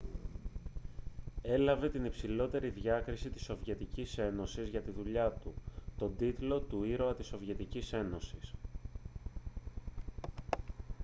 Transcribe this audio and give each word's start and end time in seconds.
έλαβε 1.41 1.89
την 1.89 2.05
υψηλότερη 2.05 2.69
διάκριση 2.69 3.29
της 3.29 3.43
σοβιετικής 3.43 4.17
ένωσης 4.17 4.69
για 4.69 4.81
τη 4.81 4.91
δουλειά 4.91 5.29
του 5.31 5.53
τον 5.97 6.15
τίτλο 6.17 6.59
του 6.59 6.83
«ήρωα 6.83 7.13
της 7.15 7.27
σοβιετικής 7.27 7.93
ένωσης» 7.93 8.53